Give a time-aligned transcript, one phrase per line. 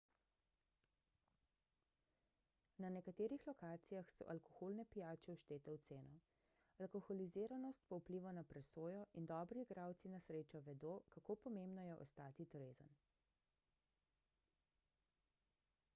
[2.83, 6.15] na nekaterih lokacijah so alkoholne pijače vštete v ceno
[6.85, 12.47] alkoholiziranost pa vpliva na presojo in dobri igralci na srečo vedo kako pomembno je ostati
[12.57, 12.97] trezen